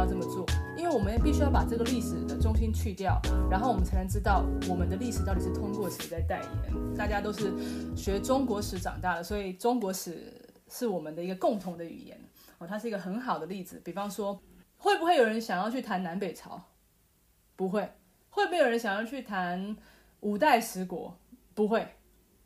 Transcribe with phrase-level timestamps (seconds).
[0.00, 0.46] 要这么做？
[0.78, 3.20] 因为我们必须要把这个历史的中心去掉，
[3.50, 6.96] 然后我们才能知道我们的历史到底是通过谁在代言。
[6.96, 7.52] 大家都是
[7.94, 10.32] 学中国史长大的，所以中国史
[10.70, 12.18] 是我们的一个共同的语言
[12.56, 13.78] 哦，它是一个很好的例子。
[13.84, 14.40] 比方说，
[14.78, 16.58] 会不会有人想要去谈南北朝？
[17.56, 17.86] 不会。
[18.30, 19.76] 会不会有人想要去谈
[20.20, 21.14] 五代十国？
[21.54, 21.86] 不会。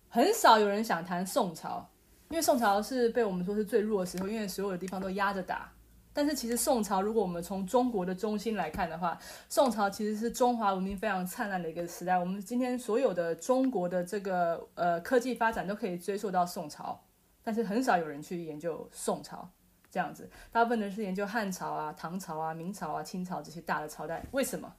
[0.09, 1.89] 很少有人想谈宋朝，
[2.31, 5.71] 因为宋朝是被我们说是最弱的时候，因为所有的地方都压着打。
[6.15, 9.19] 但是其实宋朝，如果我们从中国的中心来看的话，
[9.49, 12.17] 宋朝其实是中华文明非常灿烂的一个时代。
[12.17, 17.03] 我们今天所有的中国的这个呃科技发展都可以追溯到宋朝，
[17.43, 19.51] 但是很少有人去研究宋朝
[19.91, 24.25] 这样子，大部分人是研究汉朝啊、唐朝啊、明朝啊、清朝这些大的朝代。
[24.31, 24.73] 为什么？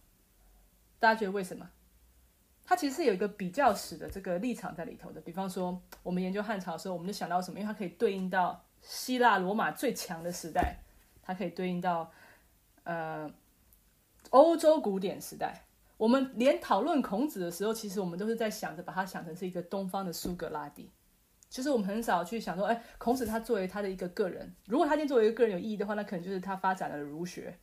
[1.00, 1.70] 大家觉得为什么？
[2.66, 5.20] 它其实是有一个比较史的这个立场在里头的。
[5.20, 7.60] 比方说，我们研究汉朝的时候，我们就想到什么？
[7.60, 10.78] 因为它可以对应到希腊罗马最强的时代。
[11.26, 12.12] 它可以对应到，
[12.84, 13.30] 呃，
[14.30, 15.66] 欧洲古典时代。
[15.98, 20.92] 我们连讨论孔子的时候，其实我们都是在想着把它想成是一个东方的苏格拉底。
[21.50, 27.58] 其实我们很少去想说，哎，孔子他作为他的一个个人，如果他今天作为一个个人有意义的话，那可能就是他发展了儒学。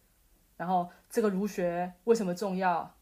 [0.56, 2.96] 然后这个儒学为什么重要？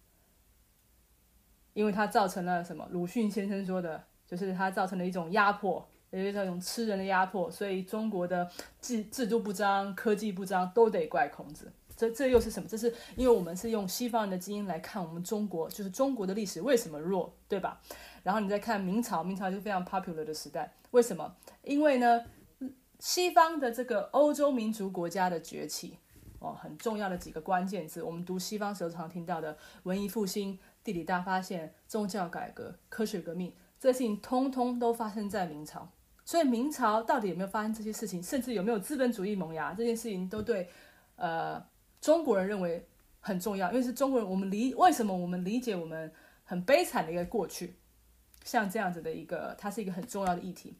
[1.72, 2.88] 因为它造成了什么？
[2.90, 5.88] 鲁迅先生说的，就是它造成了一种压迫。
[6.10, 11.70] 有一种吃人的压迫，所以中国的制制度不彰、科技不彰，都得怪孔子。
[11.96, 12.66] 这这又是什么？
[12.66, 17.78] 这是因为我们是用西方人的基因来看我们中国，就是中国的历史为什么弱，对吧？
[18.22, 21.36] 然后你再看明朝，明朝就非常 popular 的时代，为什么？
[21.62, 22.24] 因为呢，
[22.98, 25.98] 西方的这个欧洲民族国家的崛起，
[26.38, 35.90] 哦，很重要的几个关键字，我们读西方时候常听到的文艺复兴、地理大发现、宗教改革、科学革命，这些事情通通都发生在明朝。
[36.30, 40.70] 所以明朝到底有没有发生这些事情，甚至有没有资本主义萌芽，这件事情都对，
[41.16, 41.60] 呃，
[42.00, 42.86] 中国人认为
[43.18, 46.08] 很重要，因为是中国人，我们理为什么我们理解我们
[46.44, 47.74] 很悲惨的一个过去，
[48.44, 50.72] 像这样子的一个，它是一个很重要的议题，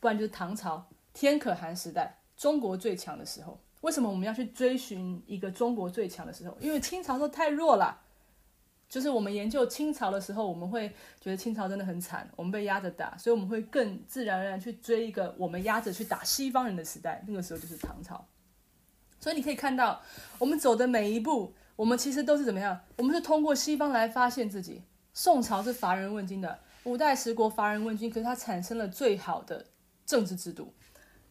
[0.00, 6.56] 不然就是唐朝天可汗时代，中国最强的时候，为什么我们要去追寻一个中国最强的时候？
[6.60, 8.00] 因为清朝都太弱了。
[8.94, 10.88] 就是我们研究清朝的时候，我们会
[11.20, 18.24] 觉得清朝真的很惨，我们被压着打，所以我们会更自然而然去追一个我们压着去打西方人的时代，那个时候就是唐朝。
[19.18, 20.00] 所以你可以看到，
[20.38, 22.82] 我们走的每一步，我们其实都是怎么样？
[22.96, 24.84] 我们是通过西方来发现自己。
[25.12, 29.66] 宋朝是乏人问津的，五代十国乏人问津，可是它产生了最好的
[30.06, 30.72] 政治制度。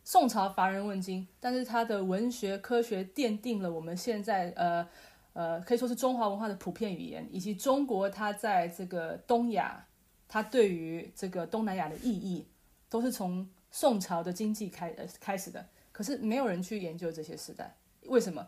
[0.04, 4.86] 宋朝乏人问津，但是它的文学科学奠定了我们现在呃。
[5.34, 9.84] 呃，可以说是中华文化的普遍语言，以及中国它在这个东亚，
[10.28, 12.48] 它对于这个东南亚的意义，
[12.88, 15.66] 都是从宋朝的经济开呃开始的。
[15.92, 18.48] 可是没有人去研究这些时代，为什么？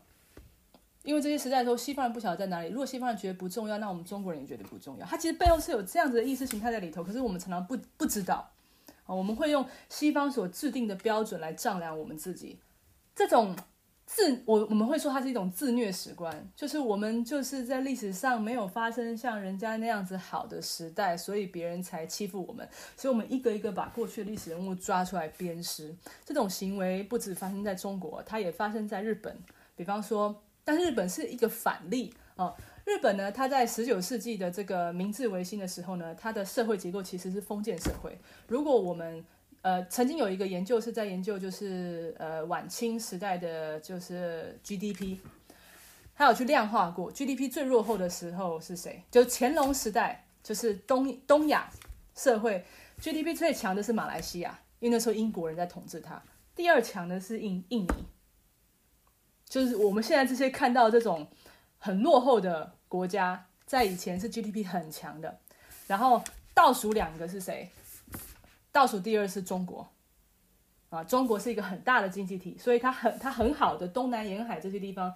[1.03, 2.69] 因为这些时代的时候，西方人不晓得在哪里。
[2.69, 5.05] 如果西方人觉得不重要，那我们中国人也觉得不重要。
[5.07, 8.51] 它其实背后是有这样子的意识形态在里头，可是我们常常不不知道。
[9.05, 12.59] 啊，我们会用西方所制定的标准来丈量我们自己，
[13.15, 13.55] 这种。
[14.05, 25.93] 自我我们会说它是一种自虐史观，就是我们就是在历史上没有发生像人家那样子好的时代，所以别人才欺负我们，所以我们一个一个把过去的历史人物抓出来鞭尸。
[26.23, 29.35] 这种行为不止发生在中国，它也发生在日本。
[29.75, 32.55] 比方说，但日本是一个反例哦。
[32.85, 38.15] 日本呢，它在十九世纪的这个明治维新的时候呢，它的社会结构其实是封建社会。
[38.47, 39.25] 如果我们
[39.65, 45.17] 呃，曾经有一个研究是在研究，就是呃晚清时代的就是 GDP，
[46.13, 49.01] 他有去量化过 GDP 最落后的时候是谁？
[49.09, 51.67] 就乾隆时代，就是东东亚
[52.15, 52.63] 社会
[53.01, 56.21] GDP 最强的是马来西亚，因为那时候英国人在统治它。
[56.55, 58.05] 第二强的是印印尼，
[59.49, 61.27] 就是我们现在这些看到这种
[61.79, 65.39] 很落后的国家，在以前是 GDP 很强的。
[65.87, 66.23] 然后
[66.53, 67.67] 倒数两个是谁？
[68.75, 69.89] 倒数第二是中国，
[70.89, 75.15] 啊，中国是一个很大的经济体，所以它很它很好的东南沿海这些地方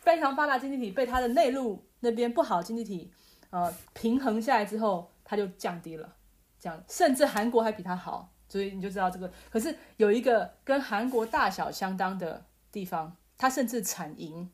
[0.00, 3.12] 非常发达经济体被它的内陆那边不好经济体
[3.50, 6.16] 呃平衡下来之后，它就降低了，
[6.58, 9.30] 这样甚至韩国还比它好，所以你就知道这个。
[9.50, 14.50] 可是有一个跟韩国大小相当的地方，它甚至产银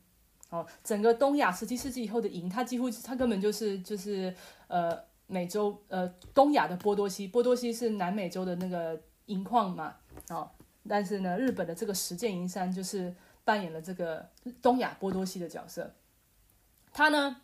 [0.49, 4.35] 哦，整个东亚十七世纪以后的银，它几乎它根本就是就是
[4.67, 5.07] 呃。
[5.27, 9.95] 美洲呃，东亚的波多西，波多西是南美洲的那个银矿嘛，
[10.29, 10.49] 哦，
[10.87, 13.13] 但是呢，日本的这个石见银山就是
[13.43, 14.29] 扮演了这个
[14.61, 15.93] 东亚波多西的角色，
[16.93, 17.41] 它呢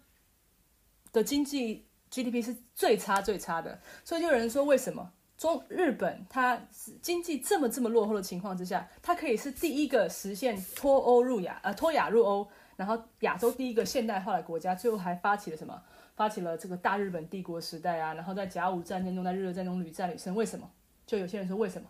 [1.12, 6.66] 的经济 GDP 是最差最差的，所以就有人说，为什么中日本它
[7.02, 12.48] 经济这么这么落后的情况之下，它可以是第一个实现脱欧入亚，呃，脱亚入欧。
[12.86, 15.82] 然后亚洲第一个现代化的国家，最后还发起了什么？
[16.18, 20.36] 发起了这个大日本帝国时代啊，然后在甲午战争中，在日俄战争屡战屡胜。
[20.36, 20.70] 为什么？
[21.06, 21.88] 就有些人说为什么？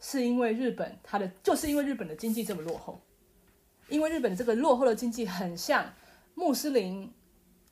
[0.00, 2.98] 是因为日本它的就是因为日本的经济这么落后，
[3.90, 5.92] 因为日本这个落后的经济很像
[6.34, 7.12] 穆斯林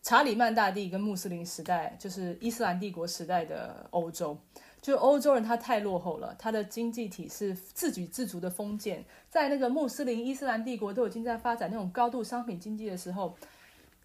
[0.02, 4.38] 查理曼大帝跟穆斯林时代，就是伊斯兰帝国时代的欧洲。
[4.84, 13.34] 就欧洲人他太落后了，他的经济体是自给自足的封建，在那个穆斯林伊斯兰帝国都已经在发展那种高度商品经济的时候，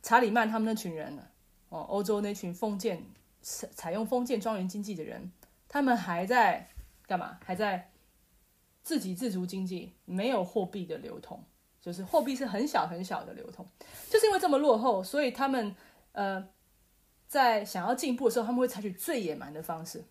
[0.01, 1.23] 查理曼他们那群人呢
[1.67, 3.03] 哦，欧洲那群封建
[3.41, 5.29] 采采用封建庄园经济的人，
[5.67, 6.69] 他们还在
[7.05, 7.37] 干嘛？
[7.43, 7.91] 还在
[8.81, 11.43] 自给自足经济，没有货币的流通，
[11.81, 13.67] 就是货币是很小很小的流通，
[14.09, 15.75] 就是因为这么落后，所以他们
[16.13, 16.47] 呃
[17.27, 20.05] 在想要进步的时候，他们会采取最野蛮的方式。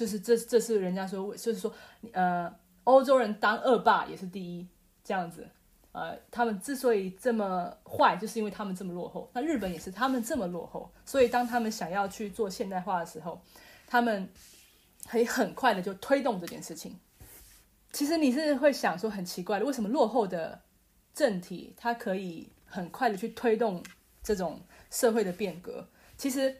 [0.00, 1.70] 就是这，这是人家说，就是说，
[2.12, 2.50] 呃，
[2.84, 4.66] 欧洲人当恶霸也是第一，
[5.04, 5.46] 这样子，
[5.92, 9.30] 呃，他们之所以这么坏，就是因为他们这么落后。
[9.34, 13.42] 那日本也是，他们这么落后，所以当他们想要去做现代化的时候，
[13.86, 14.26] 他们
[15.06, 16.98] 可以很快的就推动这件事情。
[17.92, 20.62] 其实你是会想说，很奇怪的，为什么落后的
[21.12, 23.82] 政体它可以很快的去推动
[24.22, 25.86] 这种社会的变革？
[26.16, 26.56] 其实。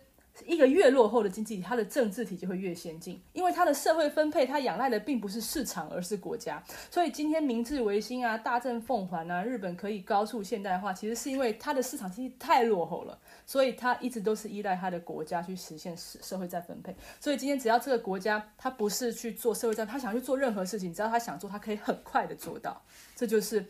[0.47, 6.63] 一个越落后的经济体，它的政治体就会越先进，因为它的社会分配，它仰赖的并不是市场，而是国家。
[6.91, 16.95] 所以今天明治维新啊，大正奉还啊，日本可以高速现代化，其实是因为它的市场经济太落后了，所以它一直都是依赖它的国家去实现社社会再分配。
[17.21, 22.83] 所以今天只要这个国家它不是去做社会再，它想去做任何事情，只要他想做，他可以很快的做到。
[23.15, 23.65] 这就是。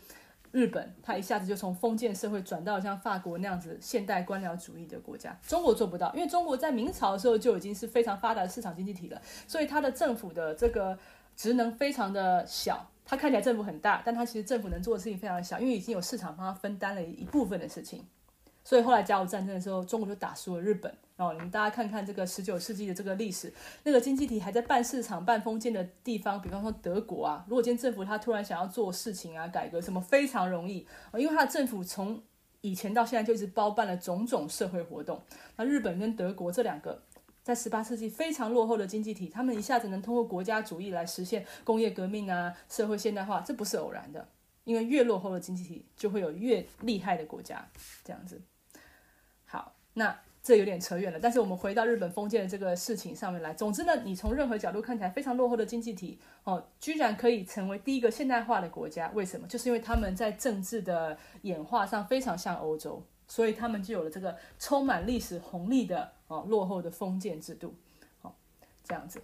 [0.51, 5.37] 日本，它一下子就从封建社会转到像法国那样子现代官僚主义的国家。
[5.47, 10.97] 中国做不到，因为中国在明朝的时候就已经是非常发达的市场经济体了，所以它的政府的这个
[11.35, 12.85] 职能非常的小。
[13.03, 18.05] 它看起来政府很大，但它其实政府能做的事情非常小，因为已经有市场帮它分担了一部分的事情。
[18.71, 20.89] 所以后来甲午战争的时候，中国就打输了日本。
[21.17, 23.51] 哦，你们大家看看这个十九世纪的这个历史，
[23.83, 27.43] 那个经济体还在办市场、办封建的地方，比方说德国啊。
[27.49, 32.23] 如果今天政府他突然想要做事情啊、改革什么，非常容易因为他的政府从
[32.61, 35.21] 以前到现在就一直包办了种种社会活动。
[35.57, 37.03] 那日本跟德国这两个
[37.43, 44.25] 在十八世纪非常落后的经济体，他们一下子能通过国家主义来实现工业革命啊、社会现代化，这不是偶然的。
[44.63, 47.67] 因为越落后的经济体，就会有越厉害的国家，
[48.05, 48.41] 这样子。
[49.93, 50.19] 那。
[50.43, 53.53] 这有点扯远了，但是我们回到日本封建的这个事情上面来。
[53.53, 59.47] 总之呢，你从任何角度看起来非常落后的经济体哦，居然可以成为第一个现代化的国家，为什么？
[59.47, 67.75] 就是因为他们在政治的演化上非常像欧洲，所以他们就有了这个充满历史红利的哦落后的封建制度，
[68.19, 68.35] 好
[68.83, 69.21] 这样子。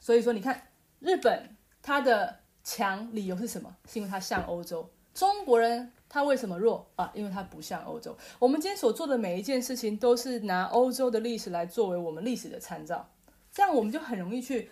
[0.00, 0.60] 所以说，你看
[0.98, 3.76] 日本它的强理由是什么？
[3.88, 5.92] 是因为它像欧洲，中国人。
[6.08, 7.10] 它为什么弱啊？
[7.14, 8.16] 因为它不像欧洲。
[8.38, 13.06] 我们今天所做的每一件事情，都是拿欧洲的历史来作为我们历史的参照，
[13.52, 14.70] 这样我们就很容易去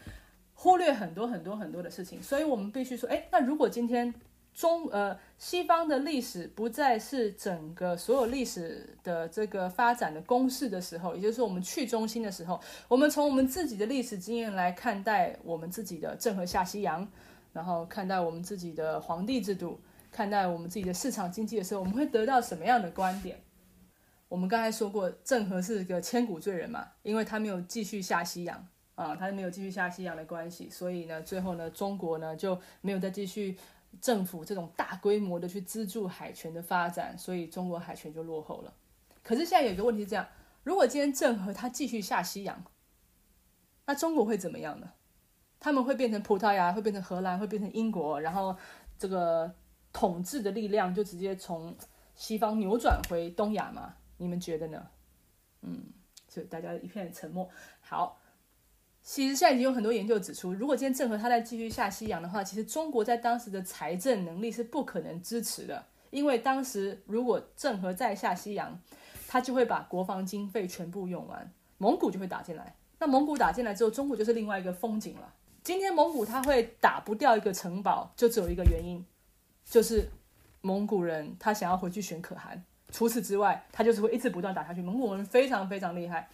[0.54, 2.22] 忽略很多很多很多的事情。
[2.22, 4.14] 所以我们必须说，哎，那如果今天
[4.54, 17.06] 中呃西方的历史不再是整个所有历史的这个发展的公式的时候，也就是我们去中心的时候，我们从我们自己的历史经验来看待我们自己的郑和下西洋，
[17.52, 19.78] 然后看待我们自己的皇帝制度。
[20.16, 23.38] 看待我们自己的市场经济的时候，我们会得到什么样的观点？
[24.28, 33.58] 我们刚才说过，郑和是个千古罪人嘛，因为他没有继续下西洋啊，他没有继续下西洋的关系，所以呢，最后呢，中国呢就没有再继续
[34.00, 38.72] 政府这种大规模的去资助海权的发展，所以中国海权就落后了。
[39.22, 40.26] 可是现在有一个问题是这样：
[40.62, 42.64] 如果今天郑和他继续下西洋，
[43.84, 44.92] 那中国会怎么样呢？
[45.60, 48.56] 他们会变成葡萄牙，会变成荷兰，会变成英国，然后
[48.98, 49.54] 这个。
[49.96, 51.74] 统治的力量就直接从
[52.14, 53.94] 西方扭转回东亚吗？
[54.18, 54.86] 你们觉得呢？
[55.62, 55.84] 嗯，
[56.28, 57.48] 所以大家一片沉默。
[57.80, 58.18] 好，
[59.02, 68.78] 其实现在已经有很多研究指出，如果今天郑和他再继续下西洋的话，其实中国在当时的财政能力是不可能支持的，因为当时如果郑和再下西洋，
[69.26, 72.76] 他就会把国防经费全部用完，蒙古就会打进来。
[72.98, 75.32] 那蒙古打进来之后，中国就是另外一个风景了。
[75.64, 79.02] 今天蒙古他会打不掉一个城堡，就只有一个原因。
[79.66, 80.08] 就是
[80.62, 82.64] 蒙古人，他想要回去选可汗。
[82.90, 84.80] 除此之外，他就是会一直不断打下去。
[84.80, 86.28] 蒙古人非常非常厉害，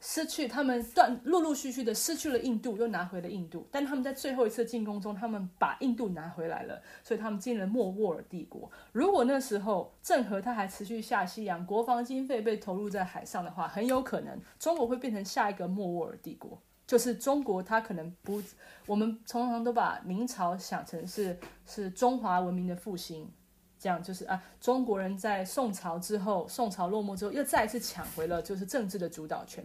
[0.00, 3.66] 失去他们断陆陆续续的失去了印度，又拿回了印度。
[3.70, 8.70] 但他们在最后一次进攻中，他们把印度拿回来了，所以他们进了莫卧儿帝国。
[8.92, 16.60] 如果那时候郑和他还持续下西洋，国防经费被投入在海上的话，很有可能中国会变成下一个莫卧儿帝国。
[16.92, 18.42] 就是中国，它可能不，
[18.84, 21.34] 我们常常都把明朝想成是
[21.64, 23.32] 是中华文明的复兴，
[23.78, 29.64] 这样就是啊，中国人在宋朝之后，宋朝落幕之后，又再一次抢回了就是政治的主导权，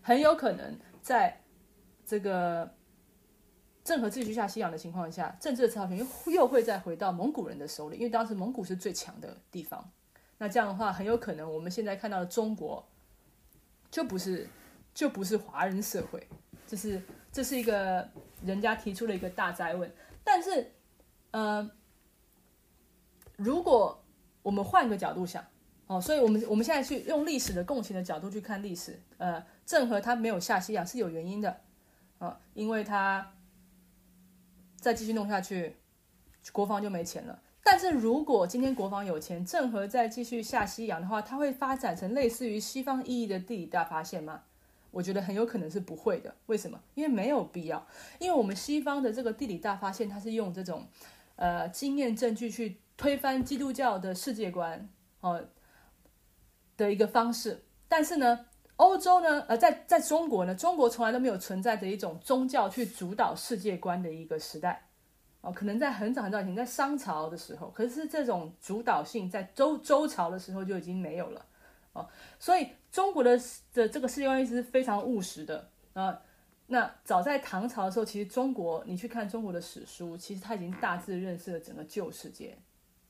[0.00, 1.40] 很有可能在
[2.06, 2.72] 这个
[3.82, 9.90] 郑和秩序下西洋的情况下，政治的主导权又又会再回到蒙古人的手里，因为当时蒙古是最强的地方。
[10.38, 12.88] 那这样的话，很有可能我们现在看到的中国
[13.90, 14.48] 就不是
[14.94, 16.28] 就不是华人社会，
[16.70, 18.08] 这是这是一个
[18.44, 20.70] 人家提出了一个大灾问，但是
[21.32, 21.68] 呃。
[23.42, 24.04] 如果
[24.42, 25.42] 我们换个角度想，
[25.86, 31.58] 哦，所以我们我们现在去用历史的共情的角度去看历史，呃，郑和他没有下西洋是有原因的，
[32.18, 33.32] 啊，因为他
[34.76, 35.78] 再继续弄下去，
[36.52, 37.40] 国防就没钱了。
[37.64, 44.42] 但是如果今天国防有钱，郑和再继续下西洋的话，他会发展成类似于西方意义的地理大发现吗？
[44.90, 46.34] 我觉得很有可能是不会的。
[46.46, 46.80] 为什么？
[46.94, 47.86] 因为没有必要，
[48.18, 50.86] 因为我们西方的这个地理大发现，它是用这种
[51.36, 52.80] 呃经验证据去。
[53.00, 54.86] 推翻基督教的世界观，
[55.22, 55.42] 哦
[56.76, 57.64] 的一个方式。
[57.88, 58.44] 但是呢，
[58.76, 64.86] 欧洲呢，呃，在在中国呢，中国从来都没有存在着一种宗教去主导世界观的一个时代，
[65.40, 71.46] 哦，可能在很早很早以前，在商朝的时候，可是这种主导性在周周朝的时候就已经没有了，
[72.38, 73.40] 所以中国的
[73.72, 76.20] 的这个世界观一直是非常务实的啊。
[76.66, 82.56] 那早在唐朝的时候，其实中国，你去看中国的史书，其实他已经大致认识了整个旧世界。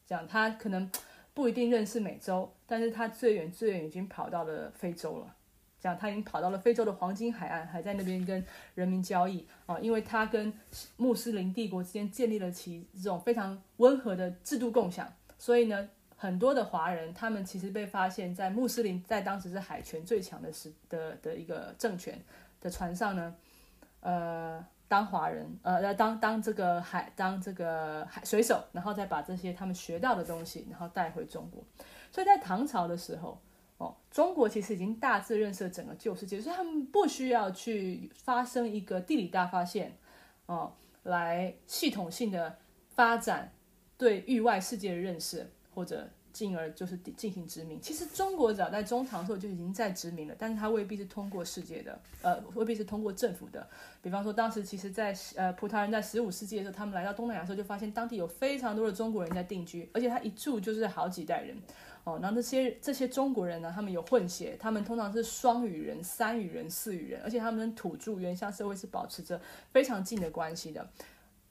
[0.07, 0.91] 讲他可能
[1.35, 5.37] 不一定认识美洲，但是他最远最远已经跑到了非洲了。
[5.79, 8.45] 讲他已经跑到了非洲的黄金海岸，还在那边跟
[8.75, 10.53] 人民交易啊，因为他跟
[10.97, 15.89] 穆斯林帝国之间建立了起这种非常温和的制度共享，所以呢，
[16.21, 22.23] 很多的华人他们其实被发现，在穆斯林在当时是海权最强的时的的一个政权
[22.61, 23.35] 的船上呢，
[24.01, 24.65] 呃。
[24.91, 31.63] 当华人，呃，当当这个海，当这个海水手，然后再把这些他们学到的东西，然后带回中国。
[32.11, 33.41] 所以在唐朝的时候，
[33.79, 39.97] 哦，中国其实已经大致认识了整个旧世界，所以他们不需要去发生一个地理大发现，
[40.47, 40.73] 哦，
[41.05, 42.59] 来系统性的
[42.89, 43.53] 发展
[43.97, 46.09] 对域外世界的认识，或者。
[46.33, 47.81] 进而就是进行殖民。
[47.81, 53.67] 其实中国早在中唐时候就已经在殖民了，但是它未必是通过世界的，呃，未必是通过政府的。
[54.01, 61.57] 比方说，当时其实，在呃葡萄牙人在十五世纪的时候，他们来到东南亚的时候，就发现当地有非常多的中国人在定居，而且他一住就是好几代人。
[62.05, 69.39] 哦，然后这些这些中国人呢，他们有混血，他们通常是双语人、三语人、四语人，而且他们跟土著原乡社会是保持着
[69.73, 70.89] 非常近的关系的。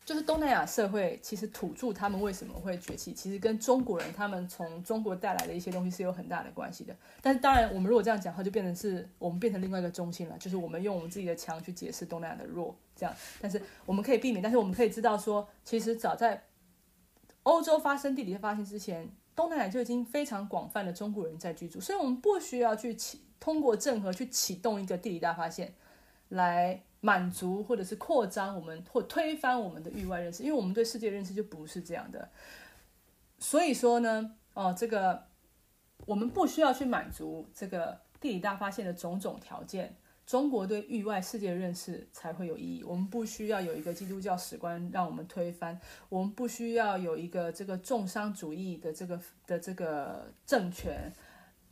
[0.10, 6.96] 就是东南亚社会，其实土著他们为什么会崛起，其实跟中国人他们从中国带来的一些东西是有很大的关系的。
[7.22, 13.16] 但是当然，我们如果这样讲话，就变成是我们变成另外一个中心了，就是我们用我们自己的强去解释东南亚的弱，这样。
[13.40, 16.44] 但是我们可以避免，但是我们可以知道说，其实早在
[17.44, 25.76] 欧洲发生地理发现之前，东南亚就已经非常广泛的中国人在居住，所以我们不需要去启通过郑和去启动一个地理大发现
[26.30, 26.82] 来。
[27.02, 32.30] 满足或者是扩张我们或推翻我们的域外认识，因为我们对世界认识就不是这样的。
[33.38, 35.28] 所以说呢，哦，这个
[36.06, 42.84] 我们不需要去满足这个地理大发现的种种条件，中国对域外世界认识才会有意义。
[42.84, 45.80] 我们不需要有一个基督教史观让我们推翻，
[46.10, 51.14] 我们不需要有一个这个重商主义的这个的这个政权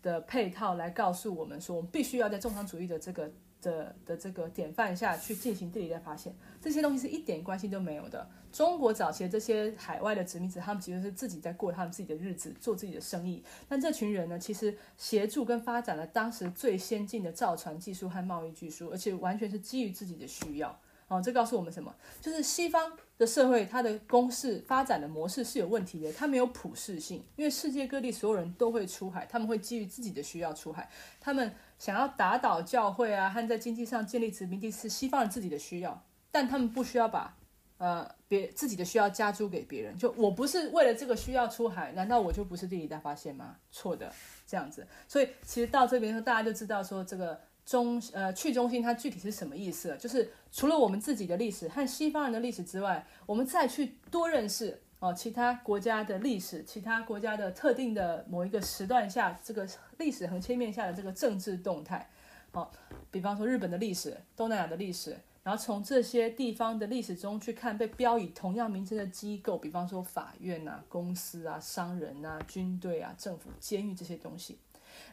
[0.01, 3.29] 的配套来告诉我们说，我们必须要在重商主义的这个。
[3.61, 8.29] 的的这个典范下去进行地理的发现，这些东西是一点关系都没有的。
[8.51, 13.43] 中国早期的这些海外的殖民者，他们其实是自己在过他们自己的日子，做自己的生意。
[13.67, 20.79] 但这群人呢，其实协助跟发展了当时最先进的造船技术和贸易技术，而且完全是基于自己的需要。
[21.07, 21.93] 哦，这告诉我们什么？
[22.19, 27.23] 就是西方的社会，它的公式发展的模式是有问题的，它没有普适性。
[27.35, 31.53] 因为世界各地所有人都会出海，他们会基于自己的需要出海，他们。
[31.77, 37.38] 想要打倒教会啊，和在经济上建立殖民地是西方人自己的需要，但他们不需要把
[37.77, 39.98] 呃别自己的需要加诸给别人。
[39.98, 43.55] 就我不是为了这个需要出海，难道我就不是地理大发现吗？
[43.72, 44.12] 错的，
[44.46, 44.88] 这样子。
[45.07, 49.96] 所以其实到这边说，大家就知道说这个中呃去中心它具体是什么意思。
[50.00, 54.81] 就是除了我们自己的历史和西方人的历史之外，我们再去多认识。
[55.00, 59.68] 哦，其他国家的历史，其他国家的特定的某一个时段下，这个
[60.00, 62.10] 历史横切面下的这个政治动态，
[62.54, 62.68] 哦，
[63.12, 74.58] 比方说日本的历史、东南亚的历史，然后从这些地方的历史中去看被标以同样名称的机构，比方说法院啊、公司啊、商人啊、军队啊、政府、监狱这些东西，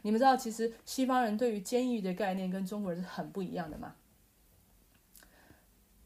[0.00, 3.94] 你们知道，其实西方人对于监狱的概念跟中国人是很不一样的嘛？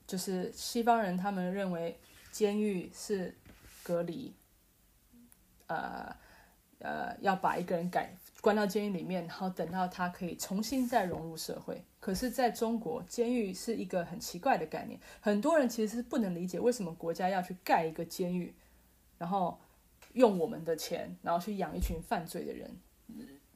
[0.05, 1.97] 就是西方人他们认为
[2.33, 3.33] 监狱是。
[3.89, 4.35] 隔离，
[5.67, 6.15] 呃
[6.81, 11.83] 呃要把一个人改关到监狱里面，然后等到他可以重新再融入社会。
[11.99, 18.55] 可是，在中国，监狱是一个很奇怪的概念，很多人其实是不能理解为什么国家要去盖一个监狱，
[19.17, 19.59] 然后
[20.13, 22.71] 用我们的钱，然后去养一群犯罪的人。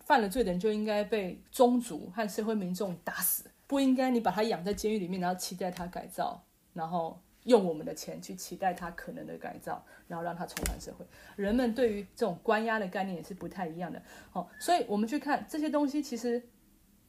[0.01, 11.05] 犯了罪的人就应该被宗族和社会民众打死，不应该你把他养在监狱里面，然后期待他改造，然后用我们的钱去期待他可能的改造，然后让他重返社会。
[11.37, 14.03] 人们对于这种关押的概念也是不太一样的。
[14.33, 16.43] 哦，所以我们去看这些东西，其实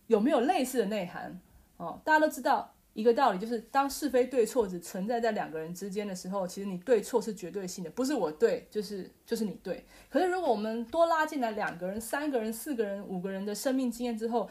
[0.07, 1.39] 有没有类似的内涵？
[1.77, 2.73] 哦，大家都知道。
[2.93, 9.83] 一个道理就是，当是非对错只存在在两个人之间的时候，其实你对错是绝对性的，不是我对就是就是你对。
[10.11, 14.47] 可是如果我们多拉进来两个人、三个人、四个人、五个人的生命经验之后，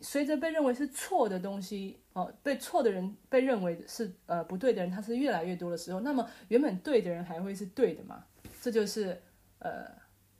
[0.00, 8.24] 随着被认为是错的东西哦，被错的人被认为是呃不对的人，他是越来越多的时候，那么原本对的人还会是对的吗？
[8.60, 9.20] 这就是
[9.58, 9.86] 呃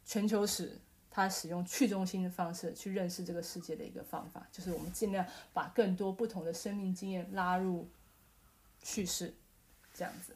[0.04, 0.78] 全球史。
[1.16, 7.88] 他使用去中心的方式去认识这个世界的一个方法，就是我们尽量把更多不同的生命经验拉入
[8.82, 9.32] 叙事，
[9.94, 10.34] 这样子。